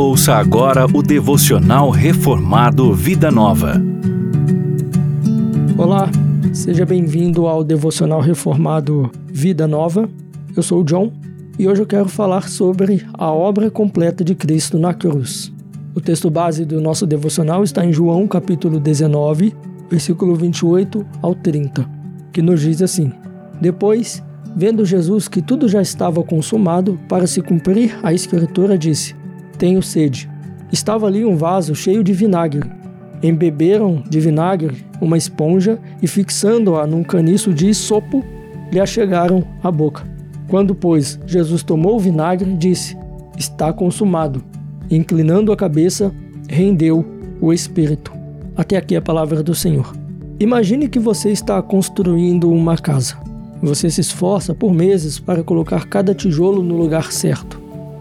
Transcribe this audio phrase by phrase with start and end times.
[0.00, 3.74] Ouça agora o devocional reformado Vida Nova.
[5.76, 6.08] Olá,
[6.54, 10.08] seja bem-vindo ao devocional reformado Vida Nova.
[10.56, 11.12] Eu sou o John
[11.58, 15.52] e hoje eu quero falar sobre a obra completa de Cristo na cruz.
[15.94, 19.54] O texto base do nosso devocional está em João capítulo 19,
[19.90, 21.86] versículo 28 ao 30,
[22.32, 23.12] que nos diz assim:
[23.60, 24.22] Depois,
[24.56, 29.19] vendo Jesus que tudo já estava consumado, para se cumprir a escritura, disse:
[29.60, 30.28] tenho sede.
[30.72, 32.68] Estava ali um vaso cheio de vinagre.
[33.22, 38.24] Embeberam de vinagre uma esponja e, fixando-a num caniço de sopo,
[38.72, 40.02] lhe achegaram a boca.
[40.48, 42.96] Quando, pois, Jesus tomou o vinagre, disse:
[43.36, 44.42] Está consumado.
[44.90, 46.10] Inclinando a cabeça,
[46.48, 47.04] rendeu
[47.40, 48.12] o espírito.
[48.56, 49.94] Até aqui a palavra do Senhor.
[50.40, 53.16] Imagine que você está construindo uma casa.
[53.62, 57.59] Você se esforça por meses para colocar cada tijolo no lugar certo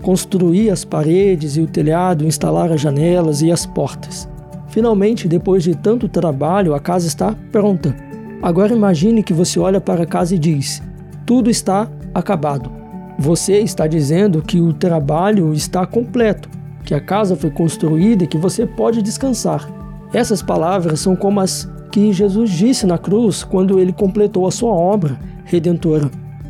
[0.10, 4.28] construir as paredes e o telhado, instalar as janelas e as portas.
[4.70, 7.96] Finalmente, depois de tanto trabalho, a casa está pronta.
[8.42, 10.82] Agora imagine que você olha para a casa e diz:
[11.28, 12.72] tudo está acabado.
[13.20, 16.50] Você está dizendo que o trabalho está completo,
[16.84, 19.70] que a casa foi construída e que você pode descansar.
[20.12, 24.72] Essas palavras são como as que Jesus disse na cruz quando ele completou a sua
[24.72, 26.10] obra redentora.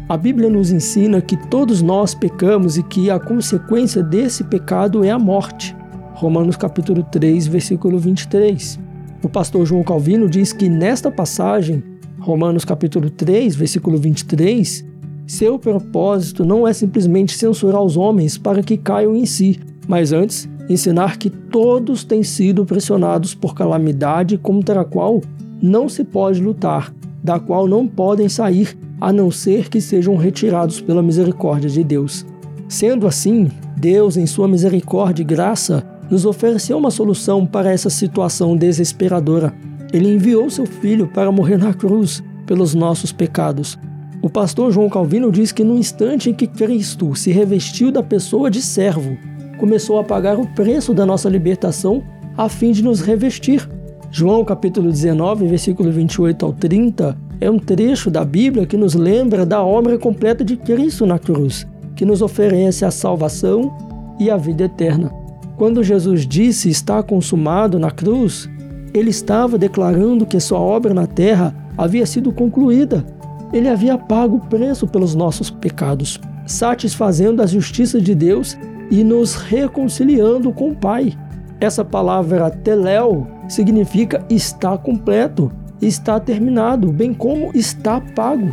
[0.10, 5.12] A Bíblia nos ensina que todos nós pecamos e que a consequência desse pecado é
[5.12, 5.76] a morte.
[6.16, 8.80] Romanos capítulo 3, versículo 23.
[9.24, 11.84] O pastor João Calvino diz que nesta passagem,
[12.20, 14.84] Romanos capítulo 3, versículo 23,
[15.28, 20.50] seu propósito não é simplesmente censurar os homens para que caiam em si, mas antes
[20.68, 25.22] ensinar que todos têm sido pressionados por calamidade contra a qual
[25.62, 26.92] não se pode lutar,
[27.24, 32.25] da qual não podem sair a não ser que sejam retirados pela misericórdia de Deus.
[32.67, 38.56] Sendo assim, Deus, em sua misericórdia e graça, nos ofereceu uma solução para essa situação
[38.56, 39.53] desesperadora.
[39.94, 43.78] Ele enviou seu filho para morrer na cruz pelos nossos pecados.
[44.22, 48.51] O pastor João Calvino diz que no instante em que Cristo se revestiu da pessoa
[48.51, 49.18] de servo,
[49.57, 52.03] começou a pagar o preço da nossa libertação
[52.38, 53.68] a fim de nos revestir.
[54.12, 59.45] João capítulo 19, versículo 28 ao 30, é um trecho da Bíblia que nos lembra
[59.45, 63.72] da obra completa de Cristo na cruz, que nos oferece a salvação
[64.19, 65.11] e a vida eterna.
[65.57, 68.50] Quando Jesus disse está consumado na cruz,
[68.94, 73.05] ele estava declarando que sua obra na terra havia sido concluída.
[73.53, 78.57] Ele havia pago o preço pelos nossos pecados, satisfazendo a justiça de Deus
[78.91, 81.17] e nos reconciliando com o Pai.
[81.59, 85.51] Essa palavra teléu significa está completo,
[85.81, 88.50] está terminado, bem como está pago.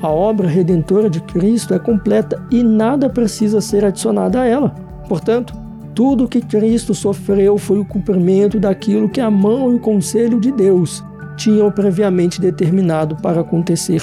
[0.00, 4.70] A obra redentora de Cristo é completa e nada precisa ser adicionado a ela.
[5.08, 5.54] Portanto,
[5.94, 10.52] tudo que Cristo sofreu foi o cumprimento daquilo que a mão e o conselho de
[10.52, 11.02] Deus
[11.36, 14.02] tinham previamente determinado para acontecer.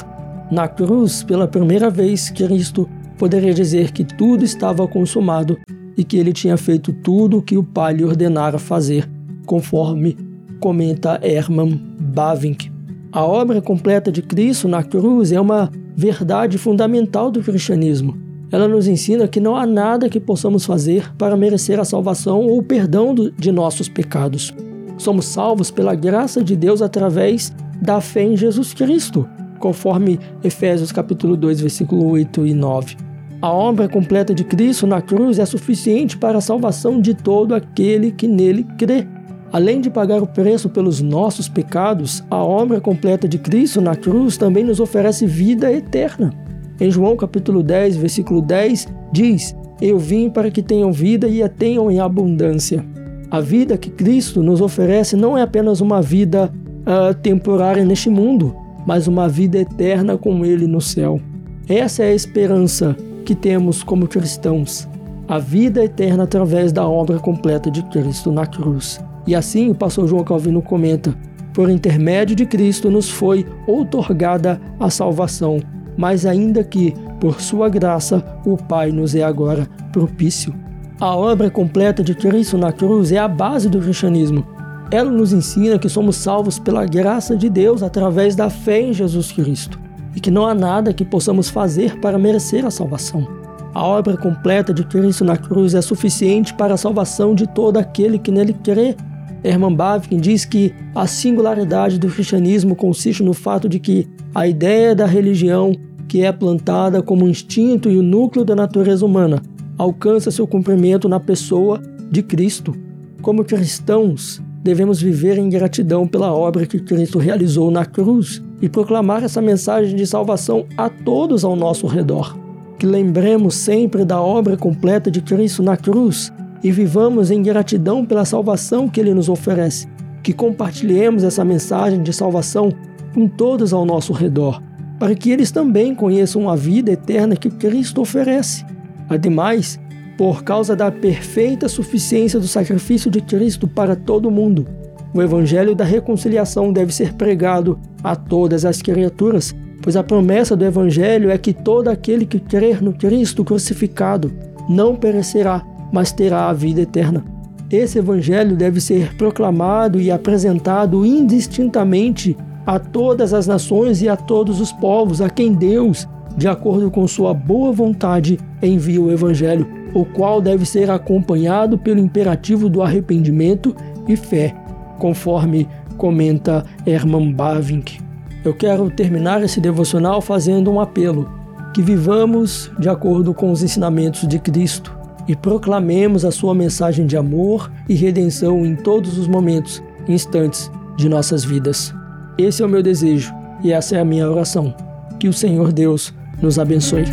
[0.52, 5.58] Na cruz, pela primeira vez, Cristo poderia dizer que tudo estava consumado
[5.98, 9.10] e que ele tinha feito tudo o que o Pai lhe ordenara fazer,
[9.46, 10.18] conforme
[10.60, 12.72] comenta Hermann Bavinck.
[13.12, 18.18] A obra completa de Cristo na cruz é uma verdade fundamental do cristianismo.
[18.50, 22.60] Ela nos ensina que não há nada que possamos fazer para merecer a salvação ou
[22.60, 24.54] o perdão de nossos pecados.
[24.98, 29.28] Somos salvos pela graça de Deus através da fé em Jesus Cristo,
[29.60, 32.96] conforme Efésios capítulo 2, versículo 8 e 9.
[33.42, 38.12] A obra completa de Cristo na cruz é suficiente para a salvação de todo aquele
[38.12, 39.06] que nele crê.
[39.52, 44.38] Além de pagar o preço pelos nossos pecados, a obra completa de Cristo na cruz
[44.38, 46.34] também nos oferece vida eterna.
[46.80, 51.48] Em João capítulo 10, versículo 10, diz: Eu vim para que tenham vida e a
[51.48, 52.86] tenham em abundância.
[53.32, 56.52] A vida que Cristo nos oferece não é apenas uma vida
[56.82, 61.20] uh, temporária neste mundo, mas uma vida eterna com Ele no céu.
[61.68, 62.96] Essa é a esperança
[63.26, 64.88] que temos como cristãos,
[65.28, 69.00] a vida eterna através da obra completa de Cristo na cruz.
[69.28, 71.16] E assim o pastor João Calvino comenta:
[71.54, 75.60] por intermédio de Cristo nos foi outorgada a salvação,
[75.98, 80.54] mas ainda que, por sua graça, o Pai nos é agora propício.
[81.00, 84.46] A obra completa de Cristo na cruz é a base do cristianismo.
[84.92, 89.32] Ela nos ensina que somos salvos pela graça de Deus através da fé em Jesus
[89.32, 89.80] Cristo
[90.16, 93.28] e que não há nada que possamos fazer para merecer a salvação.
[93.74, 98.18] A obra completa de Cristo na cruz é suficiente para a salvação de todo aquele
[98.18, 98.96] que nele crê
[99.44, 104.96] Herman Bavinck diz que a singularidade do cristianismo consiste no fato de que a ideia
[104.96, 105.74] da religião,
[106.08, 109.42] que é plantada como instinto e o núcleo da natureza humana,
[109.78, 112.76] alcança seu cumprimento na pessoa de Cristo.
[113.22, 119.24] Como cristãos, devemos viver em gratidão pela obra que Cristo realizou na cruz e proclamar
[119.24, 122.38] essa mensagem de salvação a todos ao nosso redor.
[122.80, 126.32] Que lembremos sempre da obra completa de Cristo na cruz
[126.64, 129.88] e vivamos em gratidão pela salvação que Ele nos oferece.
[130.24, 132.72] Que compartilhemos essa mensagem de salvação
[133.14, 134.62] com todos ao nosso redor,
[135.00, 138.66] para que eles também conheçam a vida eterna que Cristo oferece.
[139.08, 139.80] Ademais,
[140.18, 144.68] por causa da perfeita suficiência do sacrifício de Cristo para todo mundo.
[145.14, 150.66] O Evangelho da reconciliação deve ser pregado a todas as criaturas, pois a promessa do
[150.66, 154.34] Evangelho é que todo aquele que crer no Cristo crucificado
[154.68, 155.64] não perecerá,
[155.96, 157.24] mas terá a vida eterna.
[157.72, 164.60] Esse Evangelho deve ser proclamado e apresentado indistintamente a todas as nações e a todos
[164.60, 166.06] os povos a quem Deus,
[166.36, 172.02] de acordo com sua boa vontade, envia o Evangelho o qual deve ser acompanhado pelo
[172.02, 173.74] imperativo do arrependimento
[174.06, 174.54] e fé,
[175.00, 175.66] conforme
[175.96, 178.00] comenta Herman Bavinck.
[178.44, 181.30] Eu quero terminar esse devocional fazendo um apelo:
[181.74, 184.95] que vivamos de acordo com os ensinamentos de Cristo
[185.28, 191.10] e proclamemos a sua mensagem de amor e redenção em todos os momentos, instantes de
[191.10, 191.94] nossas vidas.
[192.38, 193.34] Esse é o meu desejo
[193.64, 194.74] e essa é a minha oração.
[195.20, 197.06] Que o Senhor Deus nos abençoe.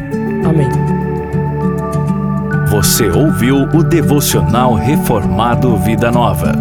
[0.45, 0.69] Amém.
[2.71, 6.53] Você ouviu o devocional Reformado Vida Nova.